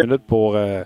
[0.00, 0.84] minutes pour euh,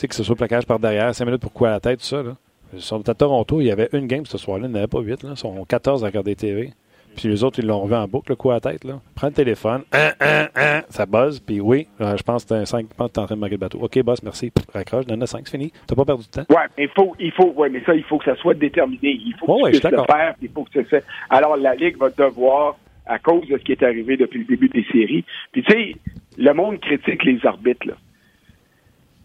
[0.00, 2.22] que ce soit plaquage par derrière, 5 minutes pour quoi à la tête, tout ça.
[2.22, 2.36] Là.
[2.72, 4.86] Ils sont à Toronto, il y avait une game ce soir-là, il n'y en avait
[4.86, 5.22] pas 8.
[5.22, 5.30] Là.
[5.32, 6.72] Ils sont 14 à regarder TV.
[7.16, 8.84] Puis les autres, ils l'ont vu en boucle, le coup à la tête.
[8.84, 9.00] Là.
[9.14, 12.60] Prends le téléphone, hein, hein, hein, ça buzz, puis oui, euh, je pense que c'est
[12.60, 13.78] un 5, je pense que tu es en train de marquer le bateau.
[13.80, 15.70] OK, boss, merci, raccroche, donne le 5, c'est fini.
[15.70, 16.44] Tu n'as pas perdu de temps.
[16.50, 19.00] Oui, mais il faut, il faut, ouais, mais ça, il faut que ça soit déterminé.
[19.02, 21.04] Il faut que oh, tu puisses le faire, il faut que tu le fasses.
[21.30, 22.76] Alors, la Ligue va devoir,
[23.06, 25.96] à cause de ce qui est arrivé depuis le début des séries, puis tu sais,
[26.38, 27.94] le monde critique les arbitres, là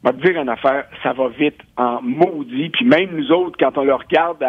[0.04, 2.70] va te dire une affaire, ça va vite en maudit.
[2.70, 4.44] Puis même nous autres, quand on le regarde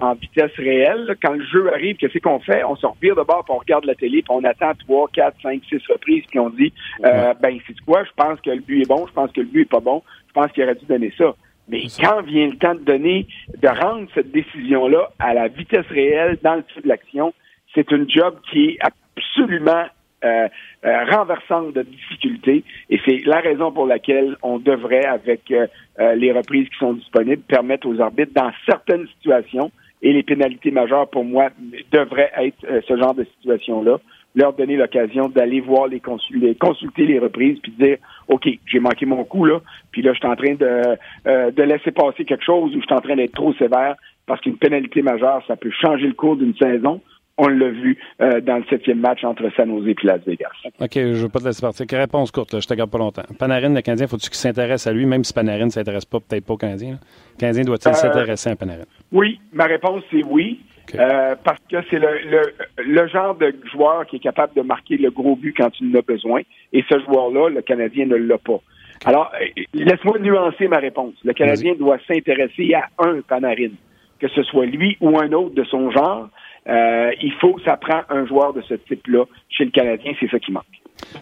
[0.00, 2.62] en, vitesse réelle, quand le jeu arrive, qu'est-ce qu'on fait?
[2.64, 5.36] On se revire de bord, puis on regarde la télé, puis on attend trois, quatre,
[5.42, 6.72] cinq, six reprises, puis on dit,
[7.04, 8.04] euh, ben c'est quoi?
[8.04, 10.02] Je pense que le but est bon, je pense que le but est pas bon,
[10.28, 11.34] je pense qu'il aurait dû donner ça.
[11.68, 16.38] Mais quand vient le temps de donner, de rendre cette décision-là à la vitesse réelle
[16.42, 17.32] dans le feu de l'action,
[17.74, 19.84] c'est une job qui est absolument
[20.22, 20.48] euh,
[20.84, 22.62] euh, renversante de difficultés.
[22.90, 25.66] Et c'est la raison pour laquelle on devrait, avec euh,
[26.14, 29.70] les reprises qui sont disponibles, permettre aux arbitres, dans certaines situations,
[30.02, 31.48] et les pénalités majeures, pour moi,
[31.90, 33.98] devraient être ce genre de situation-là,
[34.34, 37.96] leur donner l'occasion d'aller voir les, consulter, consulter les reprises, puis dire,
[38.28, 41.92] OK, j'ai manqué mon coup, là, puis là, je suis en train de, de laisser
[41.92, 45.42] passer quelque chose ou je suis en train d'être trop sévère, parce qu'une pénalité majeure,
[45.46, 47.00] ça peut changer le cours d'une saison
[47.40, 50.50] on l'a vu euh, dans le septième match entre San Jose et Las Vegas.
[50.78, 51.86] OK, je ne veux pas te laisser partir.
[51.90, 53.22] Réponse courte, je te garde pas longtemps.
[53.38, 56.44] Panarin, le Canadien, faut-tu qu'il s'intéresse à lui, même si Panarin ne s'intéresse pas, peut-être
[56.44, 56.98] pas au Canadien?
[57.36, 58.84] Le Canadien doit-il euh, s'intéresser à Panarin?
[59.10, 60.60] Oui, ma réponse, c'est oui.
[60.94, 65.36] Euh, parce que c'est le, genre de joueur qui est capable de marquer le gros
[65.36, 66.42] but quand tu en as besoin.
[66.72, 68.60] Et ce joueur-là, le Canadien ne l'a pas.
[69.04, 69.32] Alors,
[69.72, 71.14] laisse-moi nuancer ma réponse.
[71.24, 73.70] Le Canadien doit s'intéresser à un Panarin,
[74.18, 76.28] que ce soit lui ou un autre de son genre,
[76.68, 80.30] euh, il faut que ça prend un joueur de ce type-là chez le Canadien, c'est
[80.30, 80.64] ça qui manque.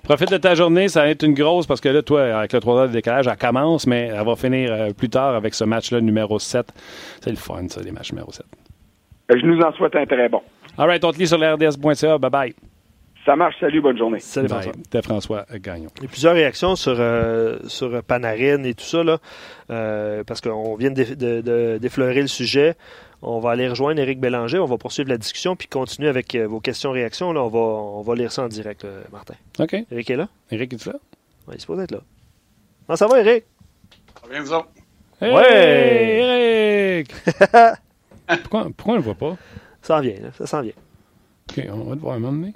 [0.03, 2.61] Profite de ta journée, ça va être une grosse parce que là, toi, avec le
[2.61, 5.64] 3 heures de décalage, elle commence, mais elle va finir euh, plus tard avec ce
[5.64, 6.66] match-là numéro 7.
[7.20, 8.44] C'est le fun, ça, les matchs numéro 7.
[9.31, 10.43] Euh, je nous en souhaite un très bon.
[10.76, 12.19] All right, on te lit sur l'RDS.ca.
[12.19, 12.55] Bye bye.
[13.25, 14.21] Ça marche, salut, bonne journée.
[14.21, 14.73] Salut François.
[14.73, 15.91] C'était François Gagnon.
[15.99, 16.97] Il y a plusieurs réactions sur,
[17.67, 19.19] sur Panarin et tout ça, là,
[20.25, 22.77] parce qu'on vient de, défleurer le sujet.
[23.21, 24.59] On va aller rejoindre Éric Bélanger.
[24.59, 27.33] On va poursuivre la discussion puis continuer avec euh, vos questions-réactions.
[27.33, 29.35] Là, on va, on va lire ça en direct, euh, Martin.
[29.59, 29.75] OK.
[29.91, 30.29] Éric est là?
[30.53, 30.95] Éric est là?
[31.47, 32.00] Oui, il est supposé être là.
[32.87, 33.45] Comment ça va, Éric?
[34.15, 34.69] Ça va bien, vous autres?
[35.21, 36.99] Hey, ouais!
[37.00, 37.15] Éric!
[38.43, 39.37] pourquoi, pourquoi on ne le voit pas?
[39.83, 40.29] Ça vient, là.
[40.33, 40.73] Ça s'en vient.
[41.50, 42.55] OK, on va te voir un moment donné.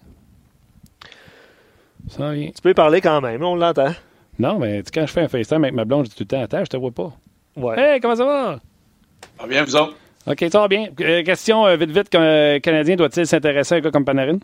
[2.08, 2.48] Ça vient.
[2.48, 3.94] Tu peux y parler quand même, on l'entend.
[4.38, 6.42] Non, mais quand je fais un FaceTime avec ma blonde, je dis tout le temps,
[6.42, 7.12] attends, je te vois pas.
[7.56, 7.78] Ouais.
[7.78, 8.60] Hey, comment ça va?
[9.36, 9.94] Ça va bien, vous autres?
[10.26, 10.88] OK, ça va bien.
[11.00, 14.38] Euh, question euh, vite, vite, qu'un euh, Canadien doit-il s'intéresser à un gars comme Panarin?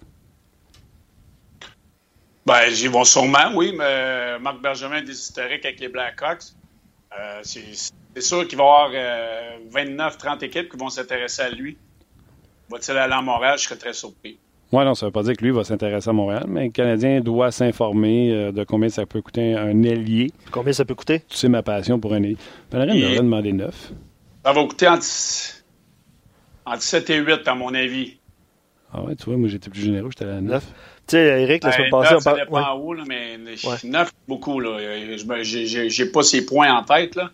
[2.44, 6.54] Ben, j'y vont sûrement, oui, mais Marc Bergevin est des historiques avec les Blackhawks.
[7.42, 11.76] c'est sûr qu'il va y avoir 29-30 équipes qui vont s'intéresser à lui.
[12.70, 13.58] Va-t-il aller à Montréal?
[13.58, 14.38] Je serais très surpris.
[14.70, 16.70] Oui, non, ça ne veut pas dire que lui va s'intéresser à Montréal, mais le
[16.70, 20.30] Canadien doit s'informer de combien ça peut coûter un ailier.
[20.50, 21.20] Combien ça peut coûter?
[21.28, 22.36] Tu sais ma passion pour un ailier.
[22.68, 23.92] Panarin devrait demander 9.
[24.44, 25.04] Ça va coûter entre
[26.66, 28.18] entre 7 et 8, à mon avis.
[28.92, 30.64] Ah ouais, tu vois, moi j'étais plus généreux, j'étais à 9.
[30.64, 30.72] Tu
[31.08, 32.38] sais, Eric, la semaine passée, on parle.
[32.38, 33.38] Ça dépend où, là, mais
[33.84, 34.60] 9, beaucoup.
[34.60, 34.78] Là.
[35.42, 37.16] J'ai pas ses points en tête.
[37.16, 37.30] Là.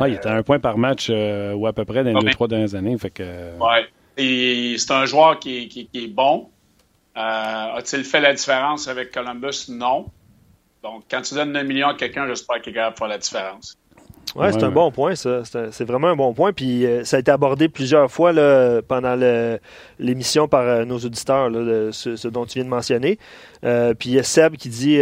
[0.00, 2.32] Ah, il était à un point par match euh, ou à peu près dans les
[2.32, 2.96] 2-3 dernières années.
[2.98, 3.22] Fait que...
[3.22, 3.86] Ouais.
[4.16, 6.50] C'est un joueur qui, est bon.
[7.16, 7.20] Euh,
[7.76, 9.68] A-t-il fait la différence avec Columbus?
[9.68, 10.06] Non.
[10.82, 13.18] Donc, quand tu donnes 9 millions à quelqu'un, j'espère qu'il est capable de faire la
[13.18, 13.76] différence.
[14.36, 15.42] Oui, c'est un bon point, ça.
[15.44, 16.52] C'est vraiment un bon point.
[16.52, 19.16] Puis euh, ça a été abordé plusieurs fois là, pendant
[19.98, 23.18] l'émission par euh, nos auditeurs, là, ce, dont tu viens de mentionner.
[23.64, 25.00] Euh, puis il y a Seb qui dit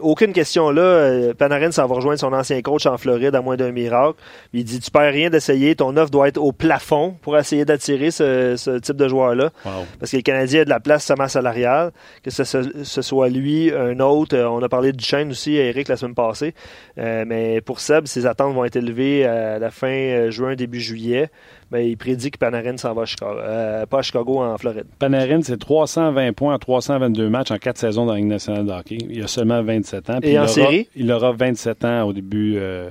[0.00, 3.72] aucune question là, Panarin s'en va rejoindre son ancien coach en Floride à moins d'un
[3.72, 4.18] miracle.
[4.52, 8.10] Il dit tu perds rien d'essayer, ton offre doit être au plafond pour essayer d'attirer
[8.10, 9.50] ce, type de joueur-là.
[9.98, 11.90] Parce que le Canadien a de la place sa masse salariale,
[12.22, 14.36] que ce, ce, soit lui, un autre.
[14.38, 16.54] On a parlé du chaîne aussi, Eric, la semaine passée.
[16.96, 21.30] mais pour Seb, ses attentes vont être élevés à la fin euh, juin, début juillet.
[21.70, 24.86] Mais il prédit que Panarin s'en va à Chicago, euh, pas à Chicago, en Floride.
[24.98, 28.72] Panarin, c'est 320 points en 322 matchs en 4 saisons dans la Ligue nationale de
[28.72, 28.98] hockey.
[29.08, 30.18] Il a seulement 27 ans.
[30.22, 30.88] Et en série?
[30.94, 32.56] il aura 27 ans au début.
[32.58, 32.90] Euh,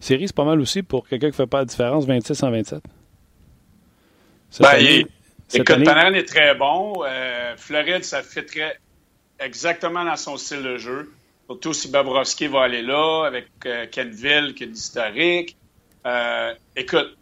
[0.00, 2.50] série, c'est pas mal aussi pour quelqu'un qui ne fait pas la différence, 26 en
[2.50, 2.82] 27.
[4.60, 4.68] Ben,
[5.54, 7.02] écoute, Panarin est très bon.
[7.56, 8.78] Floride, ça très
[9.40, 11.10] exactement dans son style de jeu.
[11.48, 15.56] Surtout si Bobrovski va aller là, avec euh, Kenville qui est historique.
[16.06, 17.16] Euh, écoute,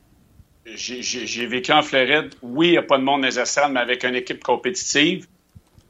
[0.64, 2.34] j'ai vécu en Floride.
[2.42, 5.28] Oui, il n'y a pas de monde nécessaire, mais avec une équipe compétitive,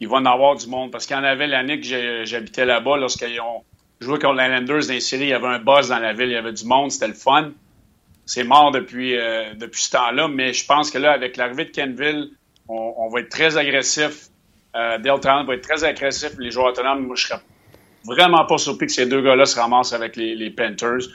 [0.00, 0.90] il va en avoir du monde.
[0.92, 3.64] Parce qu'il y en avait l'année que j'habitais là-bas, lorsqu'ils ont
[4.00, 6.26] jouer contre les Islanders dans les séries, il y avait un buzz dans la ville,
[6.26, 7.52] il y avait du monde, c'était le fun.
[8.26, 11.70] C'est mort depuis, euh, depuis ce temps-là, mais je pense que là, avec l'arrivée de
[11.70, 12.32] Kenville,
[12.68, 14.26] on, va être très agressif.
[14.74, 16.32] Euh, Dale va être très agressif.
[16.38, 17.40] Les joueurs autonomes, moi, je serais
[18.06, 21.08] vraiment pas surpris que ces deux gars-là se ramassent avec les, les Panthers.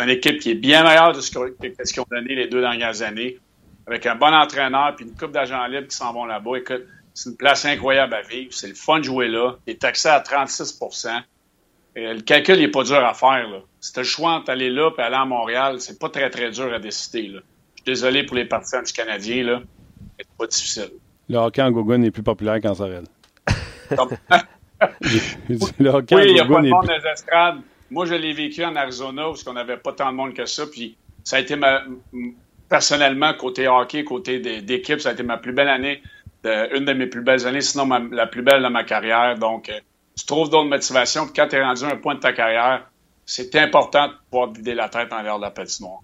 [0.00, 3.38] Une, équipe qui est bien meilleure de ce qu'ils ont donné les deux dernières années,
[3.86, 6.58] avec un bon entraîneur puis une coupe d'agents libres qui s'en vont là-bas.
[6.58, 8.52] Écoute, c'est une place incroyable à vivre.
[8.52, 9.56] C'est le fun de jouer là.
[9.66, 11.22] Il est taxé à 36%
[11.96, 13.48] Le calcul n'est pas dur à faire.
[13.48, 13.60] Là.
[13.80, 16.72] Si tu le choix d'aller là et aller à Montréal, c'est pas très, très dur
[16.72, 17.28] à décider.
[17.28, 17.40] Là.
[17.40, 19.44] Je suis désolé pour les partisans du Canadien.
[19.44, 19.62] Là.
[20.18, 20.90] C'est pas difficile.
[21.28, 23.04] Le hockey en Gogun est plus populaire qu'en Sorel.
[25.78, 27.60] le hockey oui, il n'y a pas de monde dans les estrades.
[27.90, 30.64] Moi, je l'ai vécu en Arizona parce qu'on n'avait pas tant de monde que ça.
[30.66, 31.82] Puis ça a été ma,
[32.68, 36.02] personnellement, côté hockey, côté d'équipe, ça a été ma plus belle année
[36.72, 39.36] une de mes plus belles années, sinon la plus belle de ma carrière.
[39.38, 39.78] Donc, euh,
[40.16, 41.24] tu trouves d'autres motivations.
[41.24, 42.88] Puis quand tu es rendu à un point de ta carrière,
[43.24, 46.00] c'est important de pouvoir vider la tête en l'air de la patinoire.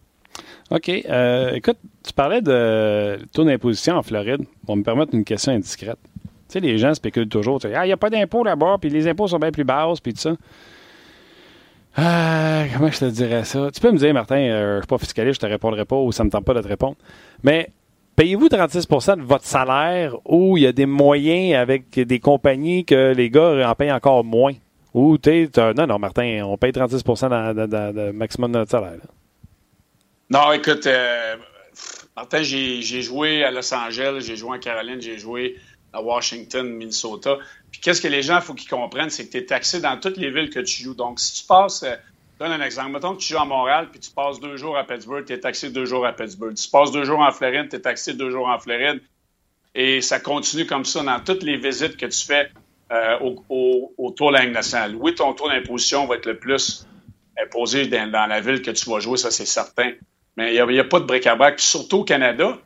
[0.71, 0.89] OK.
[0.89, 4.45] Euh, écoute, tu parlais de taux d'imposition en Floride.
[4.67, 5.99] On me permettre une question indiscrète.
[6.53, 7.59] Sais, les gens spéculent toujours.
[7.65, 10.13] Ah, il n'y a pas d'impôt là-bas, puis les impôts sont bien plus basses, puis
[10.15, 10.33] tout ça.
[11.97, 13.71] Ah, comment je te dirais ça?
[13.73, 15.97] Tu peux me dire, Martin, euh, je ne suis pas fiscaliste, je te répondrai pas
[15.97, 16.97] ou ça ne me tente pas de te répondre.
[17.43, 17.71] Mais
[18.15, 23.15] Payez-vous 36% de votre salaire ou il y a des moyens avec des compagnies que
[23.15, 24.53] les gars en payent encore moins?
[24.93, 29.01] Ou tu non, non, Martin, on paye 36 de, maximum de notre salaire.
[30.29, 31.37] Non, écoute, euh,
[32.15, 35.57] Martin, j'ai joué à Los Angeles, j'ai joué en Caroline, j'ai joué
[35.93, 37.39] à Washington, Minnesota.
[37.71, 39.99] Puis qu'est-ce que les gens, il faut qu'ils comprennent, c'est que tu es taxé dans
[39.99, 40.95] toutes les villes que tu joues.
[40.95, 41.95] Donc, si tu passes euh,
[42.43, 42.91] donne un exemple.
[42.91, 45.41] Mettons que tu joues à Montréal, puis tu passes deux jours à Pittsburgh, tu es
[45.41, 46.55] taxé deux jours à Pittsburgh.
[46.55, 49.01] Tu passes deux jours en Floride, tu es taxé deux jours en Floride.
[49.75, 52.51] Et ça continue comme ça dans toutes les visites que tu fais
[52.91, 53.19] euh,
[53.49, 54.97] au, autour de la nationale.
[54.97, 56.87] Oui, ton taux d'imposition va être le plus
[57.43, 59.93] imposé dans, la ville que tu vas jouer, ça c'est certain.
[60.37, 61.61] Mais il n'y a, pas de bric-à-brac.
[61.61, 62.59] Surtout au Canada,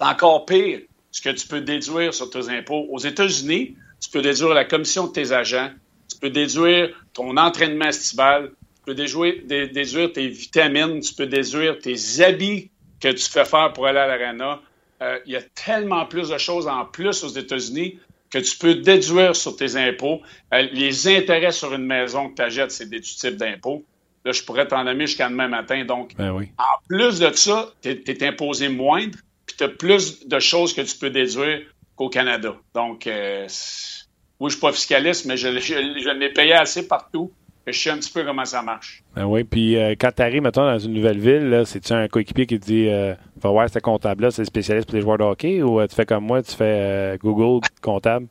[0.00, 2.86] encore pire ce que tu peux déduire sur tes impôts.
[2.90, 5.70] Aux États-Unis, tu peux déduire la commission de tes agents,
[6.08, 12.22] tu peux déduire ton entraînement estival, tu peux déduire, tes vitamines, tu peux déduire tes
[12.22, 12.70] habits
[13.00, 14.60] que tu fais faire pour aller à l'arena.
[15.02, 17.98] Euh, il y a tellement plus de choses en plus aux États-Unis
[18.30, 20.20] que tu peux déduire sur tes impôts.
[20.54, 23.84] Euh, les intérêts sur une maison que tu achètes, c'est des types d'impôts.
[24.24, 25.84] Là, je pourrais t'en nommer jusqu'à demain matin.
[25.84, 29.18] Donc, ben en plus de ça, tu es, imposé moindre,
[29.60, 31.60] tu as plus de choses que tu peux déduire
[31.94, 32.56] qu'au Canada.
[32.74, 36.88] Donc, euh, oui, je ne suis pas fiscaliste, mais je, je, je l'ai payé assez
[36.88, 37.30] partout
[37.66, 39.04] je sais un petit peu comment ça marche.
[39.14, 42.46] Ben oui, puis euh, quand tu arrives, mettons, dans une nouvelle ville, c'est-tu un coéquipier
[42.46, 45.62] qui te dit euh, Va voir, ce comptable-là, c'est spécialiste pour les joueurs de hockey
[45.62, 48.26] ou tu fais comme moi, tu fais Google comptable?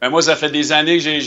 [0.00, 1.20] Ben moi, ça fait des années que j'ai